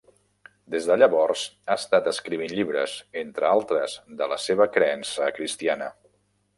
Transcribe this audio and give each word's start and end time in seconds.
Des 0.75 0.87
de 0.91 0.95
llavors, 1.01 1.43
ha 1.67 1.77
estat 1.81 2.09
escrivint 2.13 2.55
llibres, 2.61 2.97
entre 3.25 3.51
altres, 3.53 3.97
de 4.23 4.33
la 4.35 4.43
seva 4.49 4.71
creença 4.79 5.33
cristiana. 5.41 5.97